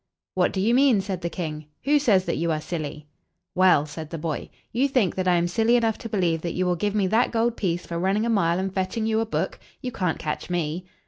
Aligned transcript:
"What 0.33 0.51
do 0.51 0.59
you 0.59 0.73
mean?" 0.73 0.99
said 0.99 1.21
the 1.21 1.29
king. 1.29 1.67
"Who 1.83 1.99
says 1.99 2.25
that 2.25 2.37
you 2.37 2.51
are 2.51 2.59
silly?" 2.59 3.05
"Well," 3.53 3.85
said 3.85 4.09
the 4.09 4.17
boy, 4.17 4.49
"you 4.71 4.87
think 4.87 5.13
that 5.13 5.27
I 5.27 5.35
am 5.35 5.47
silly 5.47 5.75
enough 5.75 5.99
to 5.99 6.09
believe 6.09 6.41
that 6.41 6.53
you 6.55 6.65
will 6.65 6.75
give 6.75 6.95
me 6.95 7.05
that 7.05 7.29
gold 7.31 7.55
piece 7.55 7.85
for 7.85 7.99
running 7.99 8.25
a 8.25 8.29
mile, 8.31 8.57
and 8.57 8.73
fetch 8.73 8.97
ing 8.97 9.05
you 9.05 9.19
a 9.19 9.27
book. 9.27 9.59
You 9.79 9.91
can't 9.91 10.17
catch 10.17 10.49
me." 10.49 10.85